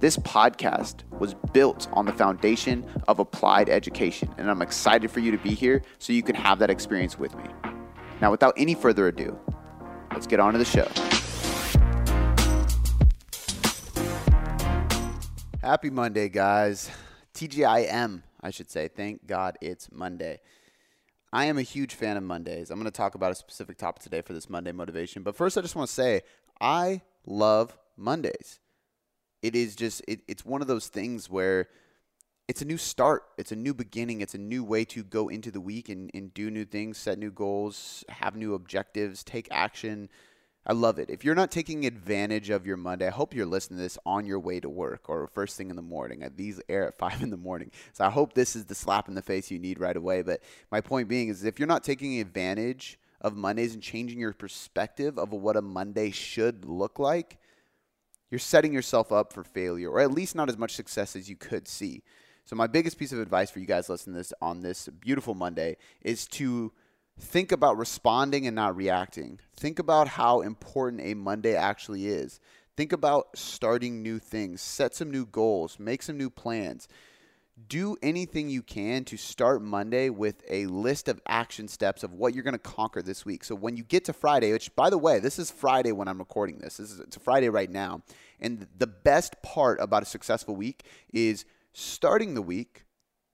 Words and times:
This 0.00 0.16
podcast 0.16 1.02
was 1.18 1.34
built 1.52 1.86
on 1.92 2.06
the 2.06 2.12
foundation 2.14 2.86
of 3.06 3.18
applied 3.18 3.68
education, 3.68 4.34
and 4.38 4.50
I'm 4.50 4.62
excited 4.62 5.10
for 5.10 5.20
you 5.20 5.30
to 5.30 5.36
be 5.36 5.50
here 5.50 5.82
so 5.98 6.14
you 6.14 6.22
can 6.22 6.34
have 6.34 6.58
that 6.60 6.70
experience 6.70 7.18
with 7.18 7.36
me. 7.36 7.44
Now, 8.22 8.30
without 8.30 8.54
any 8.56 8.72
further 8.74 9.08
ado, 9.08 9.38
let's 10.10 10.26
get 10.26 10.40
on 10.40 10.54
to 10.54 10.58
the 10.58 10.64
show. 10.64 10.88
Happy 15.60 15.90
Monday, 15.90 16.30
guys. 16.30 16.90
TGIM, 17.34 18.22
I 18.40 18.50
should 18.50 18.70
say. 18.70 18.88
Thank 18.88 19.26
God 19.26 19.58
it's 19.60 19.92
Monday. 19.92 20.40
I 21.30 21.44
am 21.44 21.58
a 21.58 21.62
huge 21.62 21.94
fan 21.94 22.16
of 22.16 22.22
Mondays. 22.22 22.70
I'm 22.70 22.78
going 22.78 22.86
to 22.86 22.90
talk 22.90 23.16
about 23.16 23.32
a 23.32 23.34
specific 23.34 23.76
topic 23.76 24.02
today 24.02 24.22
for 24.22 24.32
this 24.32 24.48
Monday 24.48 24.72
motivation. 24.72 25.22
But 25.22 25.36
first, 25.36 25.58
I 25.58 25.60
just 25.60 25.76
want 25.76 25.88
to 25.88 25.94
say 25.94 26.22
I 26.58 27.02
love 27.26 27.76
Mondays 27.98 28.60
it 29.42 29.54
is 29.54 29.76
just 29.76 30.02
it, 30.06 30.20
it's 30.28 30.44
one 30.44 30.60
of 30.62 30.68
those 30.68 30.88
things 30.88 31.30
where 31.30 31.68
it's 32.50 32.62
a 32.62 32.64
new 32.64 32.78
start. 32.78 33.22
It's 33.38 33.52
a 33.52 33.56
new 33.56 33.72
beginning. 33.72 34.22
It's 34.22 34.34
a 34.34 34.38
new 34.38 34.64
way 34.64 34.84
to 34.86 35.04
go 35.04 35.28
into 35.28 35.52
the 35.52 35.60
week 35.60 35.88
and, 35.88 36.10
and 36.12 36.34
do 36.34 36.50
new 36.50 36.64
things 36.64 36.98
set 36.98 37.16
new 37.16 37.30
goals 37.30 38.04
have 38.08 38.34
new 38.34 38.54
objectives 38.54 39.22
take 39.22 39.46
action. 39.52 40.08
I 40.66 40.72
love 40.72 40.98
it. 40.98 41.08
If 41.08 41.24
you're 41.24 41.36
not 41.36 41.50
taking 41.50 41.86
advantage 41.86 42.50
of 42.50 42.66
your 42.66 42.76
monday 42.76 43.06
i 43.06 43.10
hope 43.10 43.34
you're 43.34 43.46
listening 43.46 43.78
to 43.78 43.84
this 43.84 43.96
on 44.04 44.26
your 44.26 44.38
way 44.40 44.60
to 44.60 44.68
work 44.68 45.08
or 45.08 45.28
first 45.28 45.56
thing 45.56 45.70
in 45.70 45.76
the 45.76 45.82
morning. 45.82 46.24
Uh, 46.24 46.28
these 46.34 46.60
air 46.68 46.88
at 46.88 46.98
five 46.98 47.22
in 47.22 47.30
the 47.30 47.36
morning. 47.36 47.70
So 47.92 48.04
i 48.04 48.10
hope 48.10 48.34
this 48.34 48.56
is 48.56 48.64
the 48.64 48.74
slap 48.74 49.08
in 49.08 49.14
the 49.14 49.22
face 49.22 49.50
you 49.50 49.60
need 49.60 49.78
right 49.78 49.96
away. 49.96 50.22
But 50.22 50.42
my 50.72 50.80
point 50.80 51.08
being 51.08 51.28
is 51.28 51.44
if 51.44 51.60
you're 51.60 51.68
not 51.68 51.84
taking 51.84 52.20
advantage 52.20 52.98
of 53.20 53.36
mondays 53.36 53.74
and 53.74 53.82
changing 53.82 54.18
your 54.18 54.32
perspective 54.32 55.18
of 55.18 55.32
what 55.32 55.56
a 55.56 55.62
monday 55.62 56.10
should 56.10 56.64
look 56.64 56.98
like 56.98 57.38
you're 58.30 58.38
setting 58.38 58.72
yourself 58.72 59.12
up 59.12 59.32
for 59.32 59.44
failure, 59.44 59.90
or 59.90 60.00
at 60.00 60.12
least 60.12 60.34
not 60.34 60.48
as 60.48 60.56
much 60.56 60.72
success 60.72 61.16
as 61.16 61.28
you 61.28 61.36
could 61.36 61.66
see. 61.66 62.02
So, 62.44 62.56
my 62.56 62.66
biggest 62.66 62.98
piece 62.98 63.12
of 63.12 63.20
advice 63.20 63.50
for 63.50 63.58
you 63.60 63.66
guys 63.66 63.88
listening 63.88 64.14
to 64.14 64.20
this 64.20 64.32
on 64.40 64.60
this 64.60 64.88
beautiful 64.88 65.34
Monday 65.34 65.76
is 66.02 66.26
to 66.28 66.72
think 67.18 67.52
about 67.52 67.76
responding 67.76 68.46
and 68.46 68.56
not 68.56 68.76
reacting. 68.76 69.40
Think 69.56 69.78
about 69.78 70.08
how 70.08 70.40
important 70.40 71.02
a 71.02 71.14
Monday 71.14 71.54
actually 71.54 72.06
is. 72.06 72.40
Think 72.76 72.92
about 72.92 73.36
starting 73.36 74.02
new 74.02 74.18
things, 74.18 74.62
set 74.62 74.94
some 74.94 75.10
new 75.10 75.26
goals, 75.26 75.78
make 75.78 76.02
some 76.02 76.16
new 76.16 76.30
plans 76.30 76.88
do 77.68 77.96
anything 78.02 78.48
you 78.48 78.62
can 78.62 79.04
to 79.04 79.16
start 79.16 79.62
Monday 79.62 80.08
with 80.10 80.42
a 80.48 80.66
list 80.66 81.08
of 81.08 81.20
action 81.26 81.68
steps 81.68 82.02
of 82.02 82.12
what 82.12 82.34
you're 82.34 82.44
going 82.44 82.52
to 82.52 82.58
conquer 82.58 83.02
this 83.02 83.24
week. 83.24 83.44
So 83.44 83.54
when 83.54 83.76
you 83.76 83.84
get 83.84 84.04
to 84.06 84.12
Friday, 84.12 84.52
which 84.52 84.74
by 84.76 84.90
the 84.90 84.98
way, 84.98 85.18
this 85.18 85.38
is 85.38 85.50
Friday 85.50 85.92
when 85.92 86.08
I'm 86.08 86.18
recording 86.18 86.58
this. 86.58 86.78
This 86.78 86.90
is 86.90 87.00
it's 87.00 87.16
Friday 87.16 87.48
right 87.48 87.70
now. 87.70 88.02
And 88.40 88.66
the 88.78 88.86
best 88.86 89.42
part 89.42 89.80
about 89.80 90.02
a 90.02 90.06
successful 90.06 90.56
week 90.56 90.84
is 91.12 91.44
starting 91.72 92.34
the 92.34 92.42
week 92.42 92.84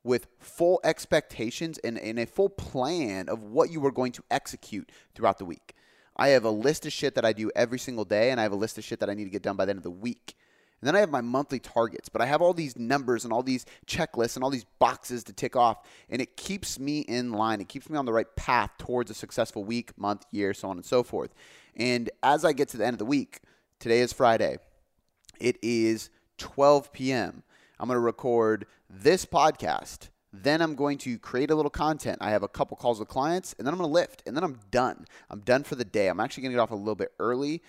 with 0.03 0.29
full 0.39 0.81
expectations 0.85 1.79
and, 1.79 1.99
and 1.99 2.19
a 2.19 2.27
full 2.27 2.49
plan 2.49 3.29
of 3.29 3.43
what 3.43 3.71
you 3.71 3.85
are 3.85 3.91
going 3.91 4.13
to 4.13 4.23
execute 4.31 4.91
throughout 5.15 5.39
the 5.39 5.45
week. 5.45 5.75
I 6.17 6.29
have 6.29 6.45
a 6.45 6.51
list 6.51 6.87
of 6.87 6.93
shit 6.93 7.15
that 7.17 7.25
I 7.25 7.33
do 7.33 7.51
every 7.55 7.79
single 7.79 8.05
day, 8.05 8.31
and 8.31 8.41
I 8.41 8.45
have 8.45 8.53
a 8.53 8.57
list 8.57 8.79
of 8.79 8.85
shit 8.85 9.01
that 9.01 9.11
I 9.11 9.15
need 9.15 9.25
to 9.25 9.31
get 9.31 9.43
done 9.43 9.57
by 9.57 9.67
the 9.67 9.71
end 9.71 9.79
of 9.79 9.83
the 9.83 9.91
week. 9.91 10.35
And 10.81 10.89
then 10.89 10.95
I 10.95 11.01
have 11.01 11.11
my 11.11 11.23
monthly 11.23 11.59
targets, 11.59 12.09
but 12.09 12.21
I 12.21 12.27
have 12.27 12.43
all 12.43 12.53
these 12.53 12.77
numbers 12.77 13.25
and 13.25 13.33
all 13.33 13.43
these 13.43 13.65
checklists 13.87 14.37
and 14.37 14.45
all 14.45 14.51
these 14.51 14.67
boxes 14.79 15.25
to 15.25 15.33
tick 15.33 15.57
off. 15.57 15.87
And 16.11 16.21
it 16.21 16.37
keeps 16.37 16.79
me 16.79 17.01
in 17.01 17.33
line. 17.33 17.61
It 17.61 17.69
keeps 17.69 17.89
me 17.89 17.97
on 17.97 18.05
the 18.05 18.13
right 18.13 18.37
path 18.37 18.71
towards 18.77 19.11
a 19.11 19.15
successful 19.15 19.65
week, 19.65 19.97
month, 19.99 20.27
year, 20.31 20.53
so 20.53 20.69
on 20.69 20.77
and 20.77 20.85
so 20.85 21.03
forth. 21.03 21.35
And 21.77 22.11
as 22.23 22.45
I 22.45 22.53
get 22.53 22.69
to 22.71 22.77
the 22.77 22.85
end 22.85 22.95
of 22.95 22.99
the 22.99 23.07
week, 23.07 23.41
today 23.79 24.01
is 24.01 24.13
Friday. 24.13 24.59
It 25.41 25.57
is 25.63 26.11
12 26.39 26.93
p.m. 26.93 27.43
I'm 27.79 27.89
going 27.89 27.97
to 27.97 28.01
record 28.01 28.67
this 28.91 29.25
podcast. 29.25 30.09
Then 30.33 30.61
I'm 30.61 30.75
going 30.75 30.99
to 30.99 31.19
create 31.19 31.51
a 31.51 31.55
little 31.55 31.71
content. 31.71 32.19
I 32.21 32.31
have 32.31 32.43
a 32.43 32.49
couple 32.49 32.77
calls 32.77 32.99
with 32.99 33.09
clients, 33.09 33.55
and 33.59 33.67
then 33.67 33.73
I'm 33.73 33.79
going 33.79 33.89
to 33.89 33.95
lift, 33.95 34.23
and 34.27 34.37
then 34.37 34.45
I'm 34.45 34.61
done. 34.71 35.07
I'm 35.31 35.41
done 35.41 35.63
for 35.63 35.75
the 35.75 35.85
day. 35.85 36.09
I'm 36.09 36.21
actually 36.21 36.43
going 36.43 36.53
to 36.53 36.57
get 36.57 36.63
off 36.63 36.71
a 36.71 36.75
little 36.75 36.95
bit 36.95 37.13
early 37.19 37.63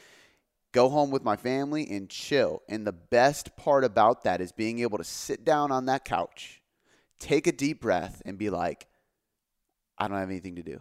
go 0.77 0.89
home 0.89 1.09
with 1.09 1.23
my 1.23 1.35
family 1.35 1.89
and 1.89 2.07
chill. 2.07 2.61
And 2.69 2.85
the 2.85 2.91
best 2.91 3.57
part 3.57 3.83
about 3.83 4.25
that 4.25 4.41
is 4.41 4.51
being 4.51 4.77
able 4.79 4.99
to 4.99 5.03
sit 5.03 5.43
down 5.43 5.71
on 5.71 5.87
that 5.87 6.05
couch, 6.05 6.61
take 7.17 7.47
a 7.47 7.51
deep 7.51 7.81
breath, 7.81 8.21
and 8.27 8.37
be 8.37 8.51
like, 8.51 8.85
I 9.97 10.07
don't 10.07 10.19
have 10.19 10.29
anything 10.29 10.57
to 10.57 10.61
do. 10.61 10.79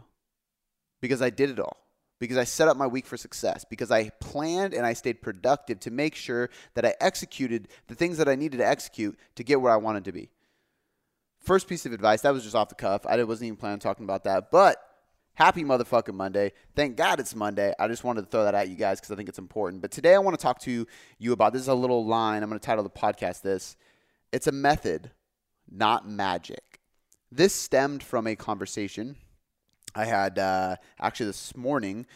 Because 1.01 1.23
I 1.23 1.31
did 1.31 1.49
it 1.49 1.59
all. 1.59 1.79
Because 2.21 2.37
I 2.37 2.45
set 2.45 2.69
up 2.69 2.77
my 2.77 2.87
week 2.87 3.07
for 3.07 3.17
success. 3.17 3.65
Because 3.65 3.91
I 3.91 4.11
planned 4.21 4.75
and 4.75 4.85
I 4.85 4.93
stayed 4.93 5.23
productive 5.23 5.81
to 5.81 5.91
make 5.91 6.15
sure 6.15 6.51
that 6.75 6.85
I 6.85 6.95
executed 7.01 7.69
the 7.87 7.95
things 7.95 8.19
that 8.19 8.29
I 8.29 8.35
needed 8.35 8.59
to 8.59 8.67
execute 8.67 9.19
to 9.37 9.45
get 9.45 9.63
where 9.63 9.73
I 9.73 9.77
wanted 9.77 10.05
to 10.05 10.13
be. 10.13 10.29
First 11.41 11.69
piece 11.69 11.87
of 11.87 11.93
advice, 11.95 12.21
that 12.21 12.35
was 12.35 12.45
just 12.45 12.55
off 12.55 12.69
the 12.69 12.75
cuff. 12.75 13.07
I 13.07 13.23
wasn't 13.25 13.47
even 13.47 13.57
planning 13.57 13.75
on 13.75 13.81
talking 13.81 14.05
about 14.05 14.25
that. 14.25 14.51
But 14.51 14.77
Happy 15.37 15.65
motherfucking 15.65 16.15
Monday. 16.15 16.53
Thank 16.75 16.97
God 16.97 17.21
it's 17.21 17.35
Monday. 17.35 17.75
I 17.79 17.89
just 17.89 18.05
wanted 18.05 18.23
to 18.23 18.27
throw 18.29 18.45
that 18.45 18.55
at 18.55 18.71
you 18.71 18.75
guys 18.75 18.99
because 18.99 19.13
I 19.13 19.17
think 19.17 19.29
it's 19.29 19.39
important. 19.39 19.83
But 19.83 19.91
today 19.91 20.15
I 20.15 20.19
want 20.19 20.37
to 20.37 20.43
talk 20.43 20.59
to 20.61 20.87
you 21.19 21.33
about 21.33 21.53
this 21.53 21.61
is 21.61 21.69
a 21.69 21.75
little 21.75 22.07
line. 22.07 22.43
I'm 22.43 22.49
going 22.49 22.59
to 22.59 22.67
title 22.67 22.83
the 22.83 22.89
podcast 22.89 23.43
this 23.43 23.77
It's 24.33 24.47
a 24.47 24.53
method, 24.53 25.11
not 25.71 26.09
magic. 26.09 26.81
This 27.31 27.55
stemmed 27.55 28.03
from 28.03 28.27
a 28.27 28.35
conversation 28.35 29.17
I 29.95 30.07
had 30.07 30.39
uh, 30.39 30.77
actually 30.99 31.27
this 31.27 31.55
morning. 31.55 32.07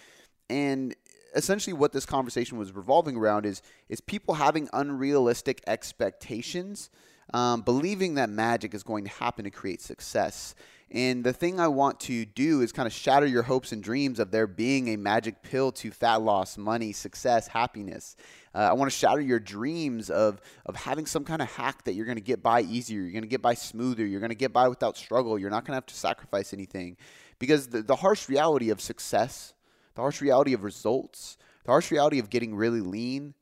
And 0.49 0.97
essentially 1.37 1.75
what 1.75 1.93
this 1.93 2.07
conversation 2.07 2.57
was 2.57 2.73
revolving 2.73 3.19
around 3.19 3.45
is 3.45 3.61
is 3.91 4.01
people 4.01 4.37
having 4.37 4.71
unrealistic 4.73 5.63
expectations 5.67 6.89
um, 7.33 7.63
believing 7.63 8.15
that 8.15 8.31
magic 8.31 8.75
is 8.75 8.83
going 8.83 9.05
to 9.05 9.11
happen 9.11 9.45
to 9.45 9.51
create 9.51 9.81
success 9.81 10.55
and 10.93 11.23
the 11.23 11.33
thing 11.33 11.61
I 11.61 11.69
want 11.69 12.01
to 12.01 12.25
do 12.25 12.63
is 12.63 12.73
kind 12.73 12.87
of 12.87 12.93
shatter 12.93 13.27
your 13.27 13.45
hopes 13.45 13.71
and 13.71 13.81
dreams 13.81 14.19
of 14.19 14.33
there 14.33 14.49
being 14.49 14.89
a 14.89 14.97
magic 14.97 15.41
pill 15.43 15.71
to 15.73 15.93
fat 15.93 16.21
loss, 16.21 16.59
money, 16.59 16.93
success, 16.93 17.47
happiness. 17.47 18.17
Uh, 18.53 18.59
I 18.59 18.73
want 18.73 18.91
to 18.91 18.97
shatter 18.97 19.21
your 19.21 19.39
dreams 19.39 20.11
of, 20.11 20.41
of 20.67 20.75
having 20.75 21.07
some 21.07 21.25
kind 21.25 21.41
of 21.41 21.49
hack 21.53 21.85
that 21.85 21.93
you're 21.93 22.07
going 22.07 22.19
to 22.19 22.23
get 22.23 22.43
by 22.43 22.63
easier, 22.63 23.03
you're 23.03 23.13
going 23.13 23.23
to 23.23 23.29
get 23.29 23.41
by 23.43 23.55
smoother, 23.55 24.05
you're 24.05 24.19
going 24.19 24.31
to 24.31 24.35
get 24.35 24.53
by 24.53 24.67
without 24.67 24.97
struggle, 24.97 25.39
you're 25.39 25.51
not 25.51 25.65
going 25.65 25.73
to 25.73 25.77
have 25.77 25.87
to 25.87 25.95
sacrifice 25.95 26.53
anything. 26.53 26.97
Because 27.39 27.69
the, 27.69 27.83
the 27.83 27.97
harsh 27.97 28.29
reality 28.29 28.71
of 28.71 28.81
success, 28.81 29.55
the 29.95 30.01
harsh 30.01 30.21
reality 30.21 30.55
of 30.55 30.65
results, 30.65 31.39
the 31.65 31.71
harsh 31.71 31.93
reality 31.93 32.19
of 32.19 32.31
getting 32.31 32.57
really 32.57 32.81
lean, 32.81 33.35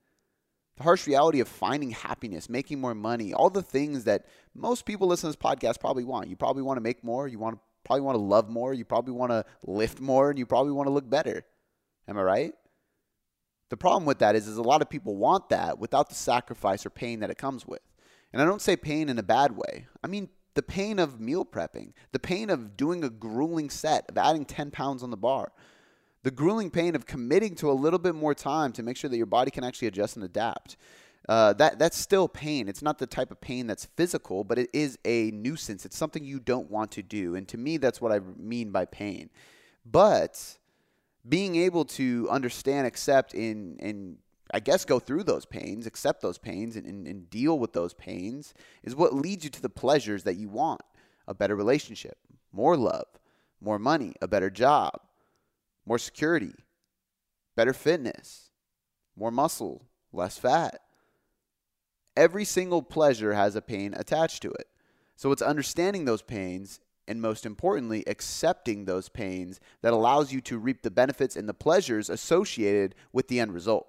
the 0.78 0.84
harsh 0.84 1.08
reality 1.08 1.40
of 1.40 1.48
finding 1.48 1.90
happiness, 1.90 2.48
making 2.48 2.80
more 2.80 2.94
money, 2.94 3.34
all 3.34 3.50
the 3.50 3.62
things 3.62 4.04
that 4.04 4.26
most 4.54 4.86
people 4.86 5.08
listening 5.08 5.32
to 5.32 5.38
this 5.38 5.44
podcast 5.44 5.80
probably 5.80 6.04
want. 6.04 6.28
You 6.28 6.36
probably 6.36 6.62
want 6.62 6.76
to 6.76 6.80
make 6.80 7.02
more, 7.02 7.26
you 7.26 7.38
want 7.38 7.56
to 7.56 7.60
probably 7.84 8.02
want 8.02 8.14
to 8.14 8.22
love 8.22 8.48
more, 8.48 8.72
you 8.72 8.84
probably 8.84 9.12
want 9.12 9.32
to 9.32 9.44
lift 9.66 10.00
more, 10.00 10.30
and 10.30 10.38
you 10.38 10.46
probably 10.46 10.72
want 10.72 10.86
to 10.86 10.92
look 10.92 11.10
better. 11.10 11.44
Am 12.06 12.16
I 12.16 12.22
right? 12.22 12.52
The 13.70 13.76
problem 13.76 14.04
with 14.04 14.20
that 14.20 14.36
is, 14.36 14.46
is 14.46 14.56
a 14.56 14.62
lot 14.62 14.80
of 14.80 14.88
people 14.88 15.16
want 15.16 15.48
that 15.48 15.78
without 15.80 16.08
the 16.08 16.14
sacrifice 16.14 16.86
or 16.86 16.90
pain 16.90 17.20
that 17.20 17.30
it 17.30 17.38
comes 17.38 17.66
with. 17.66 17.82
And 18.32 18.40
I 18.40 18.44
don't 18.44 18.62
say 18.62 18.76
pain 18.76 19.08
in 19.08 19.18
a 19.18 19.22
bad 19.22 19.56
way. 19.56 19.88
I 20.02 20.06
mean 20.06 20.28
the 20.54 20.62
pain 20.62 21.00
of 21.00 21.20
meal 21.20 21.44
prepping, 21.44 21.92
the 22.12 22.18
pain 22.20 22.50
of 22.50 22.76
doing 22.76 23.02
a 23.02 23.10
grueling 23.10 23.68
set, 23.68 24.08
of 24.08 24.16
adding 24.16 24.44
10 24.44 24.70
pounds 24.70 25.02
on 25.02 25.10
the 25.10 25.16
bar, 25.16 25.50
the 26.28 26.34
grueling 26.34 26.70
pain 26.70 26.94
of 26.94 27.06
committing 27.06 27.54
to 27.54 27.70
a 27.70 27.72
little 27.72 27.98
bit 27.98 28.14
more 28.14 28.34
time 28.34 28.70
to 28.70 28.82
make 28.82 28.98
sure 28.98 29.08
that 29.08 29.16
your 29.16 29.24
body 29.24 29.50
can 29.50 29.64
actually 29.64 29.88
adjust 29.88 30.14
and 30.14 30.22
adapt. 30.26 30.76
Uh, 31.26 31.54
that 31.54 31.78
that's 31.78 31.96
still 31.96 32.28
pain. 32.28 32.68
It's 32.68 32.82
not 32.82 32.98
the 32.98 33.06
type 33.06 33.30
of 33.30 33.40
pain 33.40 33.66
that's 33.66 33.86
physical, 33.86 34.44
but 34.44 34.58
it 34.58 34.68
is 34.74 34.98
a 35.06 35.30
nuisance. 35.30 35.86
It's 35.86 35.96
something 35.96 36.22
you 36.22 36.38
don't 36.38 36.70
want 36.70 36.90
to 36.92 37.02
do, 37.02 37.34
and 37.34 37.48
to 37.48 37.56
me, 37.56 37.78
that's 37.78 38.02
what 38.02 38.12
I 38.12 38.20
mean 38.36 38.72
by 38.72 38.84
pain. 38.84 39.30
But 39.86 40.58
being 41.26 41.56
able 41.56 41.86
to 41.96 42.28
understand, 42.30 42.86
accept, 42.86 43.32
and 43.32 43.80
and 43.80 44.18
I 44.52 44.60
guess 44.60 44.84
go 44.84 44.98
through 44.98 45.24
those 45.24 45.46
pains, 45.46 45.86
accept 45.86 46.20
those 46.20 46.36
pains, 46.36 46.76
and, 46.76 46.86
and, 46.86 47.06
and 47.06 47.30
deal 47.30 47.58
with 47.58 47.72
those 47.72 47.94
pains 47.94 48.52
is 48.82 48.94
what 48.94 49.14
leads 49.14 49.44
you 49.44 49.50
to 49.50 49.62
the 49.62 49.70
pleasures 49.70 50.24
that 50.24 50.36
you 50.36 50.50
want: 50.50 50.82
a 51.26 51.32
better 51.32 51.56
relationship, 51.56 52.18
more 52.52 52.76
love, 52.76 53.06
more 53.62 53.78
money, 53.78 54.12
a 54.20 54.28
better 54.28 54.50
job, 54.50 55.00
more 55.88 55.98
security, 55.98 56.52
better 57.56 57.72
fitness, 57.72 58.50
more 59.16 59.30
muscle, 59.30 59.82
less 60.12 60.38
fat. 60.38 60.80
every 62.16 62.44
single 62.44 62.82
pleasure 62.82 63.32
has 63.32 63.54
a 63.54 63.62
pain 63.62 63.94
attached 63.96 64.42
to 64.42 64.50
it. 64.50 64.66
So 65.16 65.30
it's 65.30 65.40
understanding 65.40 66.04
those 66.04 66.20
pains 66.20 66.80
and 67.06 67.22
most 67.22 67.46
importantly, 67.46 68.04
accepting 68.06 68.84
those 68.84 69.08
pains 69.08 69.60
that 69.80 69.94
allows 69.94 70.30
you 70.30 70.40
to 70.42 70.58
reap 70.58 70.82
the 70.82 70.90
benefits 70.90 71.36
and 71.36 71.48
the 71.48 71.54
pleasures 71.54 72.10
associated 72.10 72.94
with 73.12 73.28
the 73.28 73.40
end 73.40 73.54
result. 73.54 73.86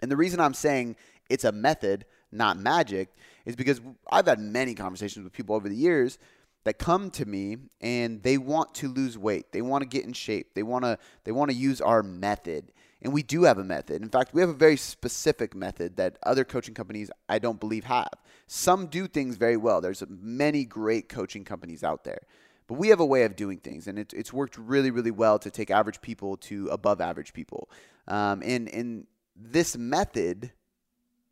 And 0.00 0.10
the 0.10 0.16
reason 0.16 0.38
I'm 0.38 0.54
saying 0.54 0.96
it's 1.28 1.44
a 1.44 1.50
method, 1.50 2.04
not 2.30 2.58
magic, 2.58 3.08
is 3.44 3.56
because 3.56 3.80
I've 4.12 4.26
had 4.26 4.38
many 4.38 4.74
conversations 4.74 5.24
with 5.24 5.32
people 5.32 5.56
over 5.56 5.68
the 5.68 5.74
years 5.74 6.18
that 6.64 6.78
come 6.78 7.10
to 7.10 7.24
me 7.24 7.56
and 7.80 8.22
they 8.22 8.38
want 8.38 8.74
to 8.76 8.88
lose 8.88 9.16
weight. 9.16 9.52
They 9.52 9.62
want 9.62 9.82
to 9.82 9.88
get 9.88 10.04
in 10.04 10.12
shape. 10.12 10.54
They 10.54 10.62
want 10.62 10.84
to 10.84 10.98
they 11.24 11.32
want 11.32 11.50
to 11.50 11.56
use 11.56 11.80
our 11.80 12.02
method. 12.02 12.72
And 13.02 13.14
we 13.14 13.22
do 13.22 13.44
have 13.44 13.56
a 13.56 13.64
method. 13.64 14.02
In 14.02 14.10
fact, 14.10 14.34
we 14.34 14.42
have 14.42 14.50
a 14.50 14.54
very 14.54 14.76
specific 14.76 15.54
method 15.54 15.96
that 15.96 16.18
other 16.22 16.44
coaching 16.44 16.74
companies 16.74 17.10
I 17.28 17.38
don't 17.38 17.58
believe 17.58 17.84
have. 17.84 18.12
Some 18.46 18.88
do 18.88 19.06
things 19.06 19.36
very 19.36 19.56
well. 19.56 19.80
There's 19.80 20.04
many 20.08 20.64
great 20.66 21.08
coaching 21.08 21.44
companies 21.44 21.82
out 21.82 22.04
there. 22.04 22.20
But 22.66 22.78
we 22.78 22.88
have 22.88 23.00
a 23.00 23.06
way 23.06 23.24
of 23.24 23.34
doing 23.34 23.58
things, 23.58 23.88
and 23.88 23.98
it, 23.98 24.12
it's 24.14 24.32
worked 24.32 24.56
really, 24.56 24.92
really 24.92 25.10
well 25.10 25.40
to 25.40 25.50
take 25.50 25.72
average 25.72 26.00
people 26.00 26.36
to 26.36 26.68
above 26.68 27.00
average 27.00 27.32
people. 27.32 27.68
Um, 28.06 28.42
and, 28.44 28.68
and 28.68 29.06
this 29.34 29.76
method 29.76 30.52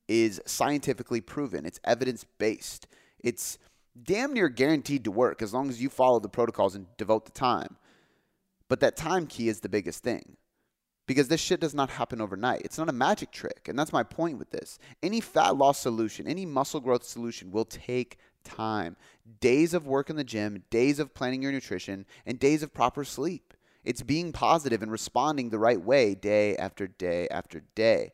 is 0.08 0.40
scientifically 0.46 1.20
proven, 1.20 1.66
it's 1.66 1.78
evidence 1.84 2.24
based. 2.38 2.88
It's 3.20 3.58
damn 4.04 4.32
near 4.32 4.48
guaranteed 4.48 5.04
to 5.04 5.10
work 5.10 5.42
as 5.42 5.54
long 5.54 5.68
as 5.68 5.82
you 5.82 5.88
follow 5.88 6.20
the 6.20 6.28
protocols 6.28 6.74
and 6.74 6.86
devote 6.96 7.24
the 7.24 7.32
time. 7.32 7.76
But 8.68 8.80
that 8.80 8.96
time 8.96 9.26
key 9.26 9.48
is 9.48 9.60
the 9.60 9.68
biggest 9.68 10.02
thing 10.02 10.36
because 11.06 11.28
this 11.28 11.40
shit 11.40 11.58
does 11.58 11.74
not 11.74 11.90
happen 11.90 12.20
overnight. 12.20 12.60
It's 12.64 12.78
not 12.78 12.90
a 12.90 12.92
magic 12.92 13.32
trick. 13.32 13.66
And 13.66 13.78
that's 13.78 13.92
my 13.92 14.02
point 14.02 14.38
with 14.38 14.50
this. 14.50 14.78
Any 15.02 15.20
fat 15.20 15.56
loss 15.56 15.78
solution, 15.78 16.28
any 16.28 16.44
muscle 16.44 16.80
growth 16.80 17.02
solution 17.02 17.50
will 17.50 17.64
take 17.64 18.18
time. 18.44 18.96
Days 19.40 19.72
of 19.72 19.86
work 19.86 20.10
in 20.10 20.16
the 20.16 20.24
gym, 20.24 20.64
days 20.70 20.98
of 20.98 21.14
planning 21.14 21.42
your 21.42 21.50
nutrition, 21.50 22.04
and 22.26 22.38
days 22.38 22.62
of 22.62 22.74
proper 22.74 23.04
sleep. 23.04 23.54
It's 23.84 24.02
being 24.02 24.32
positive 24.32 24.82
and 24.82 24.92
responding 24.92 25.48
the 25.48 25.58
right 25.58 25.80
way 25.80 26.14
day 26.14 26.54
after 26.56 26.86
day 26.86 27.26
after 27.30 27.62
day. 27.74 28.12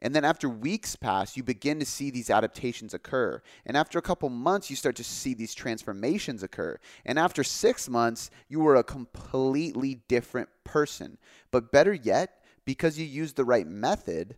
And 0.00 0.14
then 0.14 0.24
after 0.24 0.48
weeks 0.48 0.94
pass, 0.94 1.36
you 1.36 1.42
begin 1.42 1.80
to 1.80 1.86
see 1.86 2.10
these 2.10 2.30
adaptations 2.30 2.94
occur. 2.94 3.42
And 3.66 3.76
after 3.76 3.98
a 3.98 4.02
couple 4.02 4.28
months, 4.28 4.70
you 4.70 4.76
start 4.76 4.96
to 4.96 5.04
see 5.04 5.34
these 5.34 5.54
transformations 5.54 6.42
occur. 6.42 6.78
And 7.04 7.18
after 7.18 7.42
six 7.42 7.88
months, 7.88 8.30
you 8.48 8.66
are 8.66 8.76
a 8.76 8.84
completely 8.84 10.02
different 10.08 10.48
person. 10.64 11.18
But 11.50 11.72
better 11.72 11.92
yet, 11.92 12.44
because 12.64 12.98
you 12.98 13.06
use 13.06 13.32
the 13.32 13.44
right 13.44 13.66
method, 13.66 14.36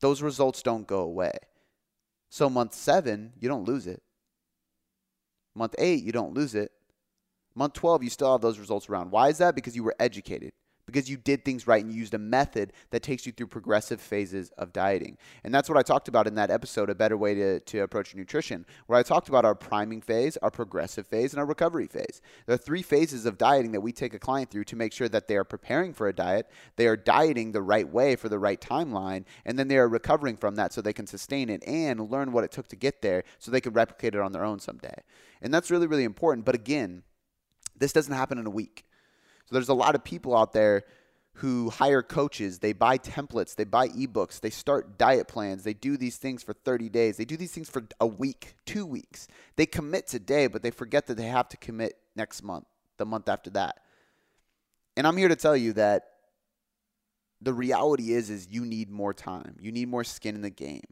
those 0.00 0.22
results 0.22 0.62
don't 0.62 0.86
go 0.86 1.00
away. 1.00 1.32
So, 2.28 2.50
month 2.50 2.74
seven, 2.74 3.32
you 3.40 3.48
don't 3.48 3.64
lose 3.64 3.86
it. 3.86 4.02
Month 5.54 5.74
eight, 5.78 6.04
you 6.04 6.12
don't 6.12 6.34
lose 6.34 6.54
it. 6.54 6.70
Month 7.54 7.72
12, 7.72 8.02
you 8.02 8.10
still 8.10 8.32
have 8.32 8.42
those 8.42 8.58
results 8.58 8.90
around. 8.90 9.10
Why 9.10 9.30
is 9.30 9.38
that? 9.38 9.54
Because 9.54 9.74
you 9.74 9.82
were 9.82 9.96
educated 9.98 10.52
because 10.86 11.10
you 11.10 11.16
did 11.16 11.44
things 11.44 11.66
right 11.66 11.84
and 11.84 11.92
you 11.92 11.98
used 11.98 12.14
a 12.14 12.18
method 12.18 12.72
that 12.90 13.02
takes 13.02 13.26
you 13.26 13.32
through 13.32 13.48
progressive 13.48 14.00
phases 14.00 14.50
of 14.56 14.72
dieting. 14.72 15.18
And 15.44 15.54
that's 15.54 15.68
what 15.68 15.76
I 15.76 15.82
talked 15.82 16.08
about 16.08 16.26
in 16.26 16.36
that 16.36 16.50
episode, 16.50 16.88
A 16.88 16.94
Better 16.94 17.16
Way 17.16 17.34
to, 17.34 17.60
to 17.60 17.78
Approach 17.80 18.14
Nutrition, 18.14 18.64
where 18.86 18.98
I 18.98 19.02
talked 19.02 19.28
about 19.28 19.44
our 19.44 19.54
priming 19.54 20.00
phase, 20.00 20.36
our 20.38 20.50
progressive 20.50 21.06
phase, 21.06 21.32
and 21.32 21.40
our 21.40 21.46
recovery 21.46 21.88
phase. 21.88 22.22
There 22.46 22.54
are 22.54 22.58
three 22.58 22.82
phases 22.82 23.26
of 23.26 23.36
dieting 23.36 23.72
that 23.72 23.80
we 23.80 23.92
take 23.92 24.14
a 24.14 24.18
client 24.18 24.50
through 24.50 24.64
to 24.64 24.76
make 24.76 24.92
sure 24.92 25.08
that 25.08 25.28
they 25.28 25.36
are 25.36 25.44
preparing 25.44 25.92
for 25.92 26.08
a 26.08 26.14
diet, 26.14 26.48
they 26.76 26.86
are 26.86 26.96
dieting 26.96 27.52
the 27.52 27.62
right 27.62 27.88
way 27.88 28.16
for 28.16 28.28
the 28.28 28.38
right 28.38 28.60
timeline, 28.60 29.24
and 29.44 29.58
then 29.58 29.68
they 29.68 29.78
are 29.78 29.88
recovering 29.88 30.36
from 30.36 30.54
that 30.54 30.72
so 30.72 30.80
they 30.80 30.92
can 30.92 31.06
sustain 31.06 31.50
it 31.50 31.62
and 31.66 32.10
learn 32.10 32.32
what 32.32 32.44
it 32.44 32.52
took 32.52 32.68
to 32.68 32.76
get 32.76 33.02
there 33.02 33.24
so 33.38 33.50
they 33.50 33.60
can 33.60 33.72
replicate 33.72 34.14
it 34.14 34.20
on 34.20 34.32
their 34.32 34.44
own 34.44 34.60
someday. 34.60 35.02
And 35.42 35.52
that's 35.52 35.70
really, 35.70 35.86
really 35.86 36.04
important. 36.04 36.44
But 36.44 36.54
again, 36.54 37.02
this 37.78 37.92
doesn't 37.92 38.14
happen 38.14 38.38
in 38.38 38.46
a 38.46 38.50
week. 38.50 38.84
So 39.46 39.54
there's 39.54 39.68
a 39.68 39.74
lot 39.74 39.94
of 39.94 40.04
people 40.04 40.36
out 40.36 40.52
there 40.52 40.84
who 41.34 41.68
hire 41.68 42.02
coaches, 42.02 42.58
they 42.60 42.72
buy 42.72 42.96
templates, 42.96 43.54
they 43.54 43.64
buy 43.64 43.88
ebooks, 43.88 44.40
they 44.40 44.50
start 44.50 44.96
diet 44.96 45.28
plans, 45.28 45.64
they 45.64 45.74
do 45.74 45.96
these 45.96 46.16
things 46.16 46.42
for 46.42 46.54
30 46.54 46.88
days, 46.88 47.18
they 47.18 47.26
do 47.26 47.36
these 47.36 47.52
things 47.52 47.68
for 47.68 47.86
a 48.00 48.06
week, 48.06 48.54
two 48.64 48.86
weeks. 48.86 49.28
They 49.56 49.66
commit 49.66 50.06
today, 50.06 50.46
but 50.46 50.62
they 50.62 50.70
forget 50.70 51.06
that 51.06 51.16
they 51.16 51.26
have 51.26 51.48
to 51.50 51.56
commit 51.58 51.98
next 52.16 52.42
month, 52.42 52.64
the 52.96 53.04
month 53.04 53.28
after 53.28 53.50
that. 53.50 53.80
And 54.96 55.06
I'm 55.06 55.16
here 55.16 55.28
to 55.28 55.36
tell 55.36 55.56
you 55.56 55.74
that 55.74 56.04
the 57.42 57.52
reality 57.52 58.12
is 58.12 58.30
is 58.30 58.48
you 58.50 58.64
need 58.64 58.90
more 58.90 59.12
time. 59.12 59.56
You 59.60 59.72
need 59.72 59.88
more 59.88 60.04
skin 60.04 60.34
in 60.34 60.40
the 60.40 60.50
game. 60.50 60.84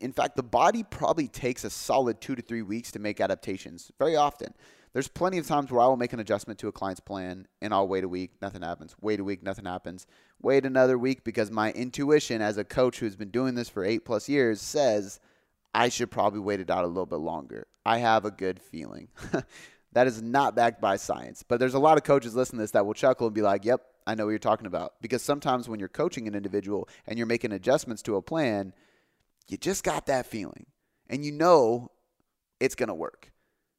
In 0.00 0.12
fact, 0.12 0.34
the 0.36 0.42
body 0.42 0.82
probably 0.82 1.28
takes 1.28 1.62
a 1.64 1.70
solid 1.70 2.20
2 2.20 2.34
to 2.34 2.42
3 2.42 2.62
weeks 2.62 2.90
to 2.92 2.98
make 2.98 3.20
adaptations 3.20 3.92
very 3.98 4.16
often. 4.16 4.52
There's 4.98 5.06
plenty 5.06 5.38
of 5.38 5.46
times 5.46 5.70
where 5.70 5.80
I 5.80 5.86
will 5.86 5.96
make 5.96 6.12
an 6.12 6.18
adjustment 6.18 6.58
to 6.58 6.66
a 6.66 6.72
client's 6.72 6.98
plan 6.98 7.46
and 7.62 7.72
I'll 7.72 7.86
wait 7.86 8.02
a 8.02 8.08
week, 8.08 8.32
nothing 8.42 8.62
happens. 8.62 8.96
Wait 9.00 9.20
a 9.20 9.22
week, 9.22 9.44
nothing 9.44 9.64
happens. 9.64 10.08
Wait 10.42 10.66
another 10.66 10.98
week 10.98 11.22
because 11.22 11.52
my 11.52 11.70
intuition 11.70 12.42
as 12.42 12.58
a 12.58 12.64
coach 12.64 12.98
who's 12.98 13.14
been 13.14 13.30
doing 13.30 13.54
this 13.54 13.68
for 13.68 13.84
eight 13.84 14.04
plus 14.04 14.28
years 14.28 14.60
says 14.60 15.20
I 15.72 15.88
should 15.88 16.10
probably 16.10 16.40
wait 16.40 16.58
it 16.58 16.68
out 16.68 16.82
a 16.82 16.88
little 16.88 17.06
bit 17.06 17.20
longer. 17.20 17.68
I 17.86 17.98
have 17.98 18.24
a 18.24 18.32
good 18.32 18.58
feeling. 18.58 19.06
that 19.92 20.08
is 20.08 20.20
not 20.20 20.56
backed 20.56 20.80
by 20.80 20.96
science. 20.96 21.44
But 21.44 21.60
there's 21.60 21.74
a 21.74 21.78
lot 21.78 21.96
of 21.96 22.02
coaches 22.02 22.34
listening 22.34 22.58
to 22.58 22.62
this 22.64 22.72
that 22.72 22.84
will 22.84 22.92
chuckle 22.92 23.28
and 23.28 23.34
be 23.36 23.42
like, 23.42 23.64
yep, 23.64 23.80
I 24.04 24.16
know 24.16 24.24
what 24.24 24.30
you're 24.30 24.40
talking 24.40 24.66
about. 24.66 24.94
Because 25.00 25.22
sometimes 25.22 25.68
when 25.68 25.78
you're 25.78 25.88
coaching 25.88 26.26
an 26.26 26.34
individual 26.34 26.88
and 27.06 27.18
you're 27.18 27.28
making 27.28 27.52
adjustments 27.52 28.02
to 28.02 28.16
a 28.16 28.20
plan, 28.20 28.72
you 29.46 29.58
just 29.58 29.84
got 29.84 30.06
that 30.06 30.26
feeling 30.26 30.66
and 31.08 31.24
you 31.24 31.30
know 31.30 31.92
it's 32.58 32.74
going 32.74 32.88
to 32.88 32.94
work. 32.94 33.30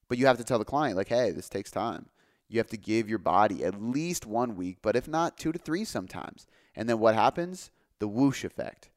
But 0.10 0.18
you 0.18 0.26
have 0.26 0.38
to 0.38 0.44
tell 0.44 0.60
the 0.60 0.66
client, 0.66 0.98
like, 0.98 1.08
hey, 1.08 1.32
this 1.32 1.48
takes 1.48 1.72
time. 1.72 2.08
You 2.50 2.58
have 2.58 2.68
to 2.70 2.78
give 2.78 3.08
your 3.08 3.20
body 3.20 3.64
at 3.64 3.82
least 3.82 4.26
one 4.26 4.56
week, 4.56 4.80
but 4.82 4.96
if 4.96 5.08
not, 5.08 5.38
two 5.38 5.52
to 5.52 5.60
three 5.60 5.86
sometimes. 5.86 6.48
And 6.76 6.90
then 6.90 7.00
what 7.00 7.14
happens? 7.14 7.70
The 8.00 8.08
whoosh 8.08 8.44
effect. 8.44 8.90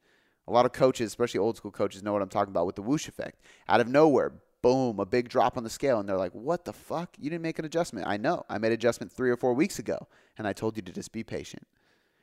A 0.47 0.51
lot 0.51 0.65
of 0.65 0.73
coaches, 0.73 1.07
especially 1.07 1.39
old 1.39 1.55
school 1.55 1.71
coaches, 1.71 2.03
know 2.03 2.11
what 2.11 2.21
I'm 2.21 2.29
talking 2.29 2.51
about 2.51 2.65
with 2.65 2.75
the 2.75 2.81
whoosh 2.81 3.07
effect. 3.07 3.39
Out 3.69 3.79
of 3.79 3.87
nowhere, 3.87 4.33
boom, 4.61 4.99
a 4.99 5.05
big 5.05 5.29
drop 5.29 5.55
on 5.55 5.63
the 5.63 5.69
scale. 5.69 5.99
And 5.99 6.09
they're 6.09 6.17
like, 6.17 6.33
what 6.33 6.65
the 6.65 6.73
fuck? 6.73 7.15
You 7.19 7.29
didn't 7.29 7.43
make 7.43 7.59
an 7.59 7.65
adjustment. 7.65 8.07
I 8.07 8.17
know. 8.17 8.43
I 8.49 8.57
made 8.57 8.71
adjustment 8.71 9.11
three 9.11 9.29
or 9.29 9.37
four 9.37 9.53
weeks 9.53 9.77
ago. 9.77 10.07
And 10.37 10.47
I 10.47 10.53
told 10.53 10.75
you 10.75 10.81
to 10.81 10.91
just 10.91 11.11
be 11.11 11.23
patient. 11.23 11.67